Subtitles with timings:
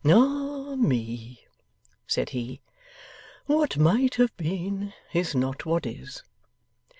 [0.03, 1.45] 'Ah me!'
[2.07, 2.59] said he,
[3.45, 6.23] 'what might have been is not what is!